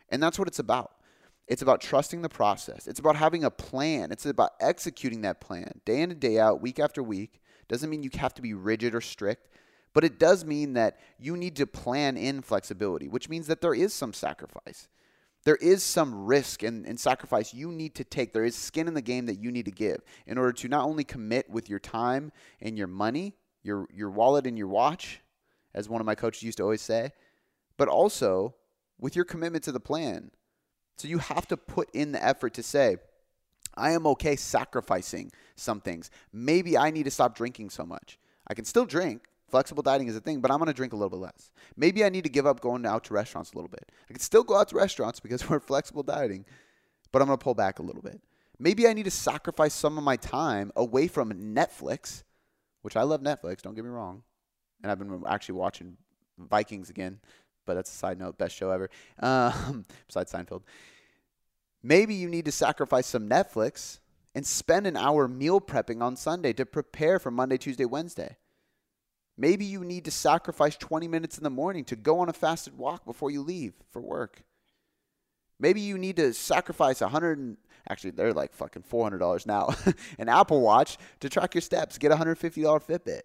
And 0.08 0.22
that's 0.22 0.38
what 0.38 0.48
it's 0.48 0.58
about. 0.58 0.96
It's 1.46 1.62
about 1.62 1.80
trusting 1.80 2.22
the 2.22 2.28
process. 2.28 2.86
It's 2.86 3.00
about 3.00 3.16
having 3.16 3.44
a 3.44 3.50
plan. 3.50 4.10
It's 4.10 4.26
about 4.26 4.52
executing 4.60 5.22
that 5.22 5.40
plan 5.40 5.80
day 5.84 6.02
in 6.02 6.10
and 6.10 6.20
day 6.20 6.38
out, 6.38 6.60
week 6.60 6.78
after 6.78 7.02
week, 7.02 7.40
doesn't 7.70 7.88
mean 7.88 8.02
you 8.02 8.10
have 8.16 8.34
to 8.34 8.42
be 8.42 8.52
rigid 8.52 8.96
or 8.96 9.00
strict, 9.00 9.48
but 9.94 10.02
it 10.02 10.18
does 10.18 10.44
mean 10.44 10.72
that 10.72 10.98
you 11.20 11.36
need 11.36 11.54
to 11.56 11.66
plan 11.66 12.16
in 12.16 12.42
flexibility, 12.42 13.06
which 13.06 13.28
means 13.28 13.46
that 13.46 13.60
there 13.60 13.74
is 13.74 13.94
some 13.94 14.12
sacrifice. 14.12 14.88
There 15.44 15.56
is 15.56 15.84
some 15.84 16.26
risk 16.26 16.64
and, 16.64 16.84
and 16.84 16.98
sacrifice 16.98 17.54
you 17.54 17.70
need 17.70 17.94
to 17.94 18.04
take. 18.04 18.32
There 18.32 18.44
is 18.44 18.56
skin 18.56 18.88
in 18.88 18.94
the 18.94 19.00
game 19.00 19.26
that 19.26 19.38
you 19.38 19.52
need 19.52 19.66
to 19.66 19.70
give 19.70 20.02
in 20.26 20.36
order 20.36 20.52
to 20.52 20.68
not 20.68 20.84
only 20.84 21.04
commit 21.04 21.48
with 21.48 21.70
your 21.70 21.78
time 21.78 22.32
and 22.60 22.76
your 22.76 22.88
money, 22.88 23.34
your, 23.62 23.86
your 23.94 24.10
wallet 24.10 24.46
and 24.46 24.58
your 24.58 24.68
watch, 24.68 25.20
as 25.72 25.88
one 25.88 26.00
of 26.00 26.06
my 26.06 26.16
coaches 26.16 26.42
used 26.42 26.58
to 26.58 26.64
always 26.64 26.82
say, 26.82 27.12
but 27.76 27.86
also 27.86 28.56
with 28.98 29.14
your 29.14 29.24
commitment 29.24 29.62
to 29.64 29.72
the 29.72 29.80
plan. 29.80 30.32
So 30.98 31.06
you 31.06 31.18
have 31.18 31.46
to 31.46 31.56
put 31.56 31.88
in 31.94 32.12
the 32.12 32.22
effort 32.22 32.52
to 32.54 32.64
say, 32.64 32.96
I 33.76 33.92
am 33.92 34.06
okay 34.08 34.36
sacrificing 34.36 35.30
some 35.60 35.80
things. 35.80 36.10
Maybe 36.32 36.76
I 36.76 36.90
need 36.90 37.04
to 37.04 37.10
stop 37.10 37.36
drinking 37.36 37.70
so 37.70 37.84
much. 37.84 38.18
I 38.46 38.54
can 38.54 38.64
still 38.64 38.84
drink. 38.84 39.22
Flexible 39.50 39.82
dieting 39.82 40.06
is 40.06 40.16
a 40.16 40.20
thing, 40.20 40.40
but 40.40 40.50
I'm 40.50 40.58
going 40.58 40.68
to 40.68 40.72
drink 40.72 40.92
a 40.92 40.96
little 40.96 41.10
bit 41.10 41.18
less. 41.18 41.50
Maybe 41.76 42.04
I 42.04 42.08
need 42.08 42.22
to 42.22 42.30
give 42.30 42.46
up 42.46 42.60
going 42.60 42.86
out 42.86 43.04
to 43.04 43.14
restaurants 43.14 43.52
a 43.52 43.56
little 43.56 43.68
bit. 43.68 43.90
I 44.08 44.12
can 44.12 44.20
still 44.20 44.44
go 44.44 44.56
out 44.56 44.68
to 44.68 44.76
restaurants 44.76 45.18
because 45.20 45.48
we're 45.48 45.60
flexible 45.60 46.02
dieting, 46.02 46.44
but 47.12 47.20
I'm 47.20 47.26
going 47.26 47.38
to 47.38 47.42
pull 47.42 47.54
back 47.54 47.78
a 47.78 47.82
little 47.82 48.02
bit. 48.02 48.20
Maybe 48.58 48.86
I 48.86 48.92
need 48.92 49.04
to 49.04 49.10
sacrifice 49.10 49.74
some 49.74 49.98
of 49.98 50.04
my 50.04 50.16
time 50.16 50.70
away 50.76 51.08
from 51.08 51.32
Netflix, 51.32 52.22
which 52.82 52.96
I 52.96 53.02
love 53.02 53.22
Netflix, 53.22 53.62
don't 53.62 53.74
get 53.74 53.84
me 53.84 53.90
wrong. 53.90 54.22
And 54.82 54.92
I've 54.92 54.98
been 54.98 55.22
actually 55.26 55.56
watching 55.56 55.96
Vikings 56.38 56.90
again, 56.90 57.20
but 57.66 57.74
that's 57.74 57.90
a 57.90 57.96
side 57.96 58.18
note, 58.18 58.38
best 58.38 58.54
show 58.54 58.70
ever. 58.70 58.88
Um, 59.18 59.84
besides 60.06 60.32
Seinfeld. 60.32 60.62
Maybe 61.82 62.14
you 62.14 62.28
need 62.28 62.44
to 62.44 62.52
sacrifice 62.52 63.06
some 63.06 63.28
Netflix 63.28 64.00
and 64.34 64.46
spend 64.46 64.86
an 64.86 64.96
hour 64.96 65.26
meal 65.26 65.60
prepping 65.60 66.02
on 66.02 66.16
Sunday 66.16 66.52
to 66.54 66.66
prepare 66.66 67.18
for 67.18 67.30
Monday, 67.30 67.58
Tuesday, 67.58 67.84
Wednesday. 67.84 68.36
Maybe 69.36 69.64
you 69.64 69.84
need 69.84 70.04
to 70.04 70.10
sacrifice 70.10 70.76
20 70.76 71.08
minutes 71.08 71.38
in 71.38 71.44
the 71.44 71.50
morning 71.50 71.84
to 71.86 71.96
go 71.96 72.20
on 72.20 72.28
a 72.28 72.32
fasted 72.32 72.76
walk 72.76 73.04
before 73.04 73.30
you 73.30 73.42
leave 73.42 73.72
for 73.90 74.00
work. 74.00 74.42
Maybe 75.58 75.80
you 75.80 75.98
need 75.98 76.16
to 76.16 76.32
sacrifice 76.32 77.00
100 77.00 77.56
actually 77.88 78.10
they're 78.10 78.34
like 78.34 78.52
fucking 78.52 78.82
$400 78.82 79.46
now 79.46 79.74
an 80.18 80.28
Apple 80.28 80.60
Watch 80.60 80.98
to 81.20 81.28
track 81.28 81.54
your 81.54 81.62
steps, 81.62 81.98
get 81.98 82.12
a 82.12 82.16
$150 82.16 82.38
Fitbit. 82.84 83.22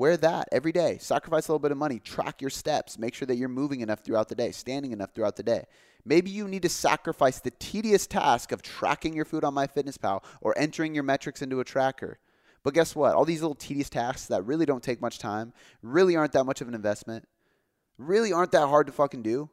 Wear 0.00 0.16
that 0.16 0.48
every 0.50 0.72
day. 0.72 0.96
Sacrifice 0.98 1.46
a 1.46 1.52
little 1.52 1.58
bit 1.58 1.72
of 1.72 1.76
money. 1.76 1.98
Track 1.98 2.40
your 2.40 2.48
steps. 2.48 2.98
Make 2.98 3.12
sure 3.12 3.26
that 3.26 3.36
you're 3.36 3.50
moving 3.50 3.82
enough 3.82 4.00
throughout 4.00 4.30
the 4.30 4.34
day, 4.34 4.50
standing 4.50 4.92
enough 4.92 5.10
throughout 5.14 5.36
the 5.36 5.42
day. 5.42 5.66
Maybe 6.06 6.30
you 6.30 6.48
need 6.48 6.62
to 6.62 6.70
sacrifice 6.70 7.38
the 7.38 7.50
tedious 7.50 8.06
task 8.06 8.50
of 8.50 8.62
tracking 8.62 9.14
your 9.14 9.26
food 9.26 9.44
on 9.44 9.54
MyFitnessPal 9.54 10.24
or 10.40 10.56
entering 10.56 10.94
your 10.94 11.04
metrics 11.04 11.42
into 11.42 11.60
a 11.60 11.64
tracker. 11.64 12.18
But 12.62 12.72
guess 12.72 12.96
what? 12.96 13.14
All 13.14 13.26
these 13.26 13.42
little 13.42 13.54
tedious 13.54 13.90
tasks 13.90 14.28
that 14.28 14.46
really 14.46 14.64
don't 14.64 14.82
take 14.82 15.02
much 15.02 15.18
time, 15.18 15.52
really 15.82 16.16
aren't 16.16 16.32
that 16.32 16.44
much 16.44 16.62
of 16.62 16.68
an 16.68 16.74
investment, 16.74 17.28
really 17.98 18.32
aren't 18.32 18.52
that 18.52 18.68
hard 18.68 18.86
to 18.86 18.94
fucking 18.94 19.22
do 19.22 19.50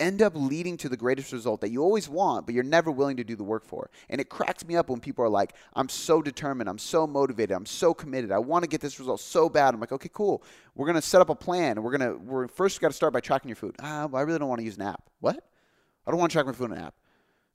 end 0.00 0.22
up 0.22 0.32
leading 0.34 0.76
to 0.78 0.88
the 0.88 0.96
greatest 0.96 1.32
result 1.32 1.60
that 1.60 1.70
you 1.70 1.82
always 1.82 2.08
want, 2.08 2.46
but 2.46 2.54
you're 2.54 2.64
never 2.64 2.90
willing 2.90 3.16
to 3.16 3.24
do 3.24 3.36
the 3.36 3.44
work 3.44 3.64
for. 3.64 3.90
And 4.08 4.20
it 4.20 4.28
cracks 4.28 4.64
me 4.64 4.76
up 4.76 4.88
when 4.88 5.00
people 5.00 5.24
are 5.24 5.28
like, 5.28 5.54
I'm 5.74 5.88
so 5.88 6.20
determined, 6.20 6.68
I'm 6.68 6.78
so 6.78 7.06
motivated, 7.06 7.56
I'm 7.56 7.66
so 7.66 7.94
committed, 7.94 8.32
I 8.32 8.38
want 8.38 8.64
to 8.64 8.68
get 8.68 8.80
this 8.80 8.98
result 8.98 9.20
so 9.20 9.48
bad. 9.48 9.74
I'm 9.74 9.80
like, 9.80 9.92
okay, 9.92 10.10
cool. 10.12 10.42
We're 10.74 10.86
gonna 10.86 11.02
set 11.02 11.20
up 11.20 11.30
a 11.30 11.34
plan. 11.34 11.82
We're 11.82 11.92
gonna 11.92 12.16
we're 12.16 12.48
first 12.48 12.80
got 12.80 12.88
to 12.88 12.94
start 12.94 13.12
by 13.12 13.20
tracking 13.20 13.48
your 13.48 13.56
food. 13.56 13.76
Ah, 13.80 14.08
I 14.12 14.20
really 14.22 14.38
don't 14.38 14.48
want 14.48 14.58
to 14.58 14.64
use 14.64 14.76
an 14.76 14.82
app. 14.82 15.08
What? 15.20 15.44
I 16.06 16.10
don't 16.10 16.18
want 16.18 16.32
to 16.32 16.34
track 16.34 16.46
my 16.46 16.52
food 16.52 16.72
in 16.72 16.78
an 16.78 16.84
app. 16.84 16.94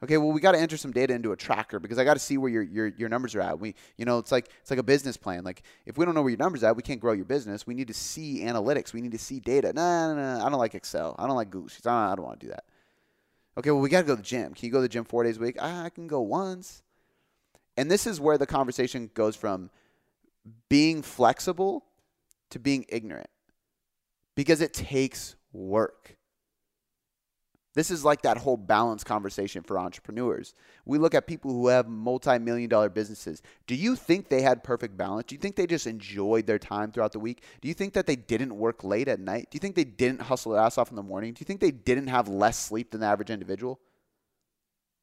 Okay, 0.01 0.18
well, 0.18 0.32
we 0.32 0.39
got 0.39 0.53
to 0.53 0.60
enter 0.60 0.77
some 0.77 0.91
data 0.91 1.13
into 1.13 1.34
a 1.34 1.36
tracker 1.36 1.77
because 1.77 1.98
I 1.98 2.06
got 2.06 2.13
to 2.13 2.20
see 2.20 2.38
where 2.38 2.50
your, 2.50 2.63
your 2.63 2.88
your 2.88 3.10
numbers 3.10 3.36
are 3.36 3.41
at. 3.41 3.60
We, 3.60 3.75
you 3.98 4.06
know, 4.06 4.18
it's 4.18 4.32
like 4.32 4.50
it's 4.62 4.70
like 4.70 4.79
a 4.79 4.84
business 4.84 5.18
plan. 5.18 5.44
Like 5.44 5.62
if 5.86 5.98
we 5.98 6.06
don't 6.06 6.15
know 6.15 6.22
where 6.22 6.29
your 6.29 6.38
numbers 6.38 6.63
are 6.63 6.68
at, 6.68 6.77
we 6.77 6.84
can't 6.84 7.01
grow 7.01 7.12
your 7.12 7.25
business. 7.25 7.68
We 7.68 7.74
need 7.74 7.89
to 7.89 7.94
see 7.94 8.39
analytics. 8.39 8.94
We 8.94 9.01
need 9.01 9.12
to 9.12 9.18
see 9.18 9.41
data. 9.41 9.74
No, 9.74 10.13
no, 10.13 10.38
no. 10.38 10.46
I 10.46 10.50
don't 10.50 10.60
like 10.60 10.74
Excel. 10.74 11.15
I 11.20 11.27
don't 11.27 11.36
like 11.36 11.50
Google 11.50 11.68
Sheets. 11.68 11.86
I 11.86 12.08
don't, 12.10 12.18
don't 12.18 12.25
want 12.27 12.39
to 12.39 12.46
do 12.46 12.51
that. 12.51 12.63
Okay, 13.58 13.72
well, 13.72 13.82
we 13.82 13.89
got 13.89 14.01
to 14.01 14.08
go 14.08 14.13
to 14.13 14.22
the 14.22 14.24
gym. 14.24 14.53
Can 14.53 14.65
you 14.65 14.72
go 14.72 14.77
to 14.77 14.84
the 14.84 14.89
gym 14.89 15.03
four 15.03 15.24
days 15.25 15.36
a 15.36 15.41
week? 15.41 15.58
Ah, 15.60 15.84
I 15.84 15.89
can 15.89 16.08
go 16.08 16.22
once. 16.22 16.82
And 17.75 17.91
this 17.91 18.08
is 18.08 18.22
where 18.22 18.38
the 18.38 18.46
conversation 18.46 19.10
goes 19.13 19.36
from 19.36 19.70
being 20.70 21.01
flexible 21.01 21.84
to 22.51 22.60
being 22.60 22.86
ignorant 22.88 23.29
because 24.36 24.62
it 24.62 24.74
takes 24.74 25.36
work. 25.51 26.15
This 27.79 27.91
is 27.91 28.03
like 28.03 28.24
that 28.24 28.36
whole 28.36 28.57
balance 28.57 29.05
conversation 29.05 29.63
for 29.63 29.79
entrepreneurs. 29.79 30.53
We 30.83 30.98
look 30.98 31.15
at 31.15 31.27
people 31.27 31.51
who 31.51 31.69
have 31.69 31.88
multi 31.88 32.38
million 32.38 32.69
dollar 32.69 32.89
businesses. 32.89 33.41
Do 33.67 33.75
you 33.75 33.95
think 33.95 34.27
they 34.27 34.41
had 34.41 34.65
perfect 34.65 34.98
balance? 34.98 35.27
Do 35.27 35.36
you 35.36 35.39
think 35.39 35.55
they 35.55 35.65
just 35.65 35.88
enjoyed 35.88 36.45
their 36.45 36.59
time 36.59 36.91
throughout 36.91 37.13
the 37.13 37.21
week? 37.21 37.41
Do 37.62 37.69
you 37.69 37.74
think 37.74 37.93
that 37.93 38.05
they 38.05 38.17
didn't 38.17 38.53
work 38.53 38.83
late 38.83 39.07
at 39.07 39.21
night? 39.21 39.48
Do 39.50 39.55
you 39.55 39.62
think 39.62 39.77
they 39.77 39.86
didn't 39.86 40.24
hustle 40.24 40.51
their 40.51 40.62
ass 40.62 40.77
off 40.77 40.89
in 40.89 40.98
the 40.98 41.03
morning? 41.03 41.31
Do 41.31 41.39
you 41.39 41.45
think 41.45 41.62
they 41.62 41.71
didn't 41.71 42.07
have 42.07 42.27
less 42.27 42.59
sleep 42.59 42.91
than 42.91 43.00
the 43.00 43.07
average 43.07 43.29
individual? 43.29 43.79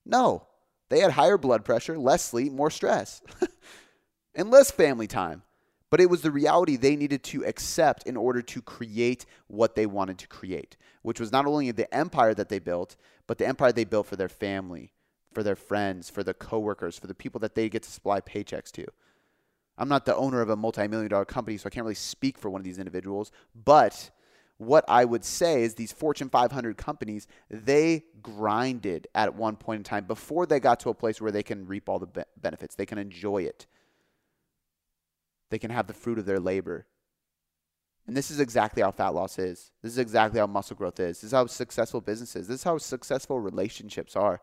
No. 0.05 0.47
They 0.91 1.01
had 1.01 1.13
higher 1.13 1.39
blood 1.39 1.65
pressure, 1.65 1.97
less 1.97 2.27
sleep, 2.27 2.53
more 2.53 2.71
stress, 2.71 3.23
and 4.35 4.51
less 4.51 4.71
family 4.71 5.07
time. 5.07 5.45
But 5.97 6.03
it 6.03 6.11
was 6.11 6.21
the 6.21 6.31
reality 6.31 6.77
they 6.77 6.95
needed 6.95 7.23
to 7.23 7.43
accept 7.47 8.03
in 8.03 8.19
order 8.19 8.43
to 8.43 8.61
create 8.61 9.25
what 9.47 9.77
they 9.77 9.87
wanted 9.87 10.19
to 10.19 10.29
create, 10.29 10.77
which 11.01 11.19
was 11.19 11.33
not 11.33 11.47
only 11.47 11.71
the 11.71 11.93
empire 11.95 12.35
that 12.35 12.51
they 12.51 12.59
built, 12.59 12.97
but 13.27 13.39
the 13.39 13.47
empire 13.47 13.73
they 13.73 13.85
built 13.85 14.07
for 14.07 14.17
their 14.17 14.29
family, 14.29 14.93
for 15.33 15.43
their 15.43 15.57
friends, 15.57 16.11
for 16.11 16.23
their 16.23 16.35
coworkers, 16.35 16.99
for 16.99 17.07
the 17.07 17.15
people 17.15 17.41
that 17.41 17.55
they 17.55 17.71
get 17.71 17.83
to 17.83 17.91
supply 17.91 18.21
paychecks 18.21 18.71
to. 18.73 18.85
I'm 19.79 19.89
not 19.89 20.05
the 20.05 20.15
owner 20.15 20.43
of 20.43 20.51
a 20.51 20.57
multi 20.57 20.87
million 20.87 21.09
dollar 21.09 21.25
company, 21.25 21.57
so 21.57 21.67
I 21.67 21.71
can't 21.71 21.85
really 21.85 21.95
speak 21.95 22.37
for 22.37 22.51
one 22.51 22.61
of 22.61 22.67
these 22.67 22.79
individuals. 22.79 23.33
But 23.55 24.11
what 24.59 24.85
I 24.89 25.07
would 25.07 25.25
say 25.25 25.63
is 25.63 25.77
these 25.77 25.93
Fortune 25.93 26.29
500 26.29 26.77
companies, 26.77 27.27
they 27.49 28.05
grinded 28.21 29.07
at 29.15 29.35
one 29.35 29.57
point 29.57 29.79
in 29.79 29.85
time 29.85 30.05
before 30.05 30.45
they 30.45 30.61
got 30.61 30.79
to 30.81 30.91
a 30.91 30.95
place 30.95 31.23
where 31.23 31.33
they 31.33 31.43
can 31.43 31.67
reap 31.67 31.89
all 31.89 31.99
the 31.99 32.07
be- 32.07 32.23
benefits, 32.37 32.75
they 32.75 32.85
can 32.85 32.99
enjoy 32.99 33.45
it 33.45 33.67
they 35.51 35.59
can 35.59 35.71
have 35.71 35.87
the 35.87 35.95
fruit 35.95 36.19
of 36.19 36.27
their 36.27 36.41
labor. 36.41 36.87
And 38.07 38.17
this 38.17 38.31
is 38.31 38.39
exactly 38.39 38.83
how 38.83 38.93
fat 38.93 39.15
loss 39.15 39.39
is. 39.39 39.73
This 39.83 39.93
is 39.93 39.99
exactly 39.99 40.39
how 40.39 40.47
muscle 40.47 40.77
growth 40.77 41.01
is. 41.01 41.19
This 41.19 41.25
is 41.25 41.33
how 41.33 41.47
successful 41.47 42.01
businesses. 42.01 42.47
This 42.47 42.61
is 42.61 42.65
how 42.65 42.79
successful 42.79 43.41
relationships 43.41 44.15
are. 44.15 44.41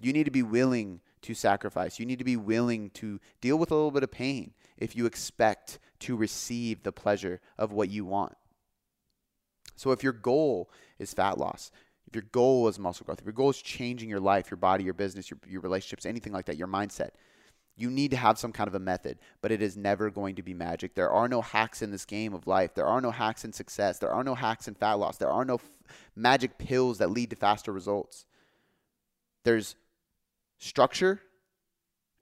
You 0.00 0.12
need 0.12 0.24
to 0.24 0.30
be 0.30 0.42
willing 0.42 1.00
to 1.22 1.34
sacrifice. 1.34 1.98
You 1.98 2.06
need 2.06 2.18
to 2.18 2.24
be 2.24 2.36
willing 2.36 2.90
to 2.90 3.20
deal 3.40 3.56
with 3.56 3.70
a 3.70 3.74
little 3.74 3.90
bit 3.90 4.02
of 4.02 4.10
pain 4.10 4.52
if 4.76 4.94
you 4.94 5.06
expect 5.06 5.78
to 6.00 6.16
receive 6.16 6.82
the 6.82 6.92
pleasure 6.92 7.40
of 7.58 7.72
what 7.72 7.88
you 7.88 8.04
want. 8.04 8.36
So 9.76 9.92
if 9.92 10.02
your 10.02 10.12
goal 10.12 10.70
is 10.98 11.14
fat 11.14 11.38
loss, 11.38 11.70
if 12.06 12.14
your 12.14 12.24
goal 12.30 12.68
is 12.68 12.78
muscle 12.78 13.06
growth, 13.06 13.20
if 13.20 13.24
your 13.24 13.32
goal 13.32 13.50
is 13.50 13.62
changing 13.62 14.10
your 14.10 14.20
life, 14.20 14.50
your 14.50 14.58
body, 14.58 14.84
your 14.84 14.94
business, 14.94 15.30
your, 15.30 15.38
your 15.48 15.60
relationships, 15.62 16.04
anything 16.04 16.32
like 16.32 16.46
that, 16.46 16.56
your 16.56 16.68
mindset, 16.68 17.10
you 17.76 17.90
need 17.90 18.10
to 18.10 18.16
have 18.16 18.38
some 18.38 18.52
kind 18.52 18.68
of 18.68 18.74
a 18.74 18.78
method, 18.78 19.18
but 19.40 19.50
it 19.50 19.62
is 19.62 19.76
never 19.76 20.10
going 20.10 20.34
to 20.36 20.42
be 20.42 20.54
magic. 20.54 20.94
There 20.94 21.10
are 21.10 21.28
no 21.28 21.40
hacks 21.40 21.80
in 21.82 21.90
this 21.90 22.04
game 22.04 22.34
of 22.34 22.46
life. 22.46 22.74
There 22.74 22.86
are 22.86 23.00
no 23.00 23.10
hacks 23.10 23.44
in 23.44 23.52
success. 23.52 23.98
There 23.98 24.12
are 24.12 24.24
no 24.24 24.34
hacks 24.34 24.68
in 24.68 24.74
fat 24.74 24.94
loss. 24.94 25.16
There 25.16 25.30
are 25.30 25.44
no 25.44 25.54
f- 25.54 25.70
magic 26.14 26.58
pills 26.58 26.98
that 26.98 27.10
lead 27.10 27.30
to 27.30 27.36
faster 27.36 27.72
results. 27.72 28.26
There's 29.44 29.74
structure 30.58 31.20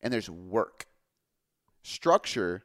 and 0.01 0.13
there's 0.13 0.31
work. 0.31 0.87
Structure 1.83 2.63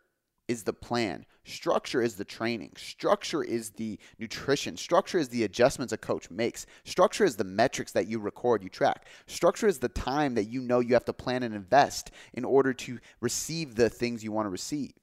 is 0.48 0.64
the 0.64 0.74
plan. 0.74 1.26
Structure 1.46 2.02
is 2.02 2.16
the 2.16 2.26
training. 2.26 2.72
Structure 2.76 3.44
is 3.44 3.70
the 3.72 4.00
nutrition. 4.18 4.76
Structure 4.76 5.20
is 5.20 5.30
the 5.30 5.44
adjustments 5.44 5.94
a 5.94 5.98
coach 5.98 6.32
makes. 6.32 6.66
Structure 6.84 7.24
is 7.24 7.36
the 7.36 7.44
metrics 7.44 7.92
that 7.92 8.08
you 8.08 8.18
record, 8.18 8.64
you 8.64 8.70
track. 8.70 9.06
Structure 9.28 9.68
is 9.68 9.78
the 9.78 9.90
time 9.90 10.34
that 10.34 10.46
you 10.46 10.62
know 10.62 10.80
you 10.80 10.96
have 10.96 11.06
to 11.06 11.14
plan 11.14 11.44
and 11.44 11.54
invest 11.54 12.10
in 12.34 12.44
order 12.44 12.74
to 12.74 13.00
receive 13.22 13.76
the 13.76 13.90
things 13.90 14.24
you 14.24 14.32
want 14.32 14.48
to 14.48 14.50
receive. 14.50 14.94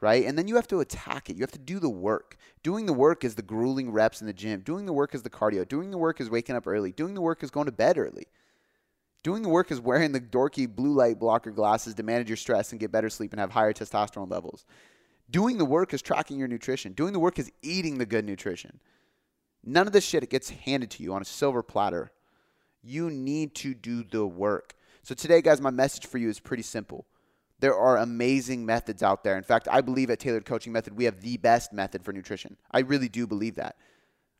Right? 0.00 0.26
And 0.26 0.36
then 0.36 0.48
you 0.48 0.56
have 0.56 0.68
to 0.68 0.80
attack 0.80 1.30
it. 1.30 1.36
You 1.36 1.42
have 1.42 1.52
to 1.52 1.58
do 1.58 1.78
the 1.78 1.88
work. 1.88 2.36
Doing 2.64 2.86
the 2.86 2.92
work 2.92 3.24
is 3.24 3.36
the 3.36 3.42
grueling 3.42 3.92
reps 3.92 4.20
in 4.20 4.26
the 4.26 4.32
gym. 4.32 4.60
Doing 4.60 4.86
the 4.86 4.92
work 4.92 5.14
is 5.14 5.22
the 5.22 5.30
cardio. 5.30 5.66
Doing 5.66 5.92
the 5.92 5.98
work 5.98 6.20
is 6.20 6.28
waking 6.28 6.56
up 6.56 6.66
early. 6.66 6.90
Doing 6.90 7.14
the 7.14 7.22
work 7.22 7.44
is 7.44 7.50
going 7.50 7.66
to 7.66 7.72
bed 7.72 7.96
early. 7.96 8.26
Doing 9.22 9.42
the 9.42 9.48
work 9.48 9.70
is 9.72 9.80
wearing 9.80 10.12
the 10.12 10.20
dorky 10.20 10.68
blue 10.68 10.92
light 10.92 11.18
blocker 11.18 11.50
glasses 11.50 11.94
to 11.94 12.02
manage 12.02 12.28
your 12.28 12.36
stress 12.36 12.72
and 12.72 12.80
get 12.80 12.92
better 12.92 13.10
sleep 13.10 13.32
and 13.32 13.40
have 13.40 13.50
higher 13.50 13.72
testosterone 13.72 14.30
levels. 14.30 14.64
Doing 15.30 15.58
the 15.58 15.64
work 15.64 15.92
is 15.92 16.02
tracking 16.02 16.38
your 16.38 16.48
nutrition. 16.48 16.92
Doing 16.92 17.12
the 17.12 17.18
work 17.18 17.38
is 17.38 17.50
eating 17.62 17.98
the 17.98 18.06
good 18.06 18.24
nutrition. 18.24 18.80
None 19.64 19.86
of 19.86 19.92
this 19.92 20.04
shit 20.04 20.28
gets 20.30 20.50
handed 20.50 20.90
to 20.92 21.02
you 21.02 21.12
on 21.12 21.22
a 21.22 21.24
silver 21.24 21.62
platter. 21.62 22.12
You 22.82 23.10
need 23.10 23.54
to 23.56 23.74
do 23.74 24.04
the 24.04 24.26
work. 24.26 24.74
So 25.02 25.14
today, 25.14 25.42
guys, 25.42 25.60
my 25.60 25.70
message 25.70 26.06
for 26.06 26.18
you 26.18 26.28
is 26.28 26.38
pretty 26.38 26.62
simple. 26.62 27.06
There 27.58 27.74
are 27.74 27.96
amazing 27.96 28.66
methods 28.66 29.02
out 29.02 29.24
there. 29.24 29.36
In 29.36 29.42
fact, 29.42 29.66
I 29.70 29.80
believe 29.80 30.10
at 30.10 30.20
Tailored 30.20 30.44
Coaching 30.44 30.72
Method, 30.72 30.96
we 30.96 31.04
have 31.04 31.20
the 31.20 31.36
best 31.38 31.72
method 31.72 32.04
for 32.04 32.12
nutrition. 32.12 32.56
I 32.70 32.80
really 32.80 33.08
do 33.08 33.26
believe 33.26 33.56
that. 33.56 33.76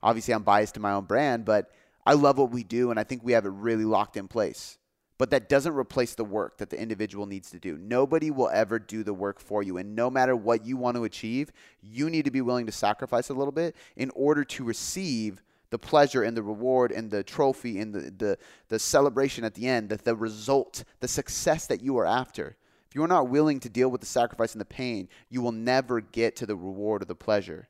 Obviously, 0.02 0.34
I'm 0.34 0.42
biased 0.42 0.74
to 0.74 0.80
my 0.80 0.92
own 0.92 1.04
brand, 1.04 1.44
but 1.44 1.70
I 2.04 2.12
love 2.12 2.38
what 2.38 2.52
we 2.52 2.62
do, 2.62 2.90
and 2.90 3.00
I 3.00 3.04
think 3.04 3.24
we 3.24 3.32
have 3.32 3.46
it 3.46 3.50
really 3.50 3.84
locked 3.84 4.16
in 4.16 4.28
place. 4.28 4.78
But 5.18 5.30
that 5.30 5.48
doesn't 5.48 5.74
replace 5.74 6.14
the 6.14 6.24
work 6.24 6.58
that 6.58 6.68
the 6.68 6.80
individual 6.80 7.24
needs 7.24 7.50
to 7.50 7.58
do. 7.58 7.78
Nobody 7.78 8.30
will 8.30 8.50
ever 8.50 8.78
do 8.78 9.02
the 9.02 9.14
work 9.14 9.40
for 9.40 9.62
you. 9.62 9.78
And 9.78 9.96
no 9.96 10.10
matter 10.10 10.36
what 10.36 10.66
you 10.66 10.76
want 10.76 10.96
to 10.96 11.04
achieve, 11.04 11.52
you 11.80 12.10
need 12.10 12.26
to 12.26 12.30
be 12.30 12.42
willing 12.42 12.66
to 12.66 12.72
sacrifice 12.72 13.30
a 13.30 13.34
little 13.34 13.52
bit 13.52 13.74
in 13.96 14.10
order 14.14 14.44
to 14.44 14.64
receive 14.64 15.42
the 15.70 15.78
pleasure 15.78 16.22
and 16.22 16.36
the 16.36 16.42
reward 16.42 16.92
and 16.92 17.10
the 17.10 17.24
trophy 17.24 17.80
and 17.80 17.94
the, 17.94 18.10
the, 18.10 18.38
the 18.68 18.78
celebration 18.78 19.42
at 19.42 19.54
the 19.54 19.66
end, 19.66 19.88
that 19.88 20.04
the 20.04 20.14
result, 20.14 20.84
the 21.00 21.08
success 21.08 21.66
that 21.66 21.82
you 21.82 21.96
are 21.98 22.06
after. 22.06 22.56
If 22.88 22.94
you 22.94 23.02
are 23.02 23.08
not 23.08 23.28
willing 23.28 23.58
to 23.60 23.68
deal 23.68 23.88
with 23.88 24.00
the 24.00 24.06
sacrifice 24.06 24.52
and 24.52 24.60
the 24.60 24.66
pain, 24.66 25.08
you 25.28 25.40
will 25.40 25.52
never 25.52 26.00
get 26.00 26.36
to 26.36 26.46
the 26.46 26.56
reward 26.56 27.02
or 27.02 27.06
the 27.06 27.14
pleasure. 27.14 27.68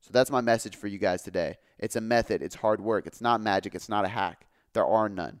So 0.00 0.10
that's 0.12 0.30
my 0.30 0.40
message 0.40 0.76
for 0.76 0.86
you 0.86 0.98
guys 0.98 1.22
today. 1.22 1.58
It's 1.78 1.96
a 1.96 2.00
method, 2.00 2.42
it's 2.42 2.56
hard 2.56 2.80
work, 2.80 3.06
it's 3.06 3.20
not 3.20 3.40
magic, 3.40 3.74
it's 3.74 3.88
not 3.88 4.04
a 4.04 4.08
hack. 4.08 4.46
There 4.72 4.86
are 4.86 5.08
none. 5.08 5.40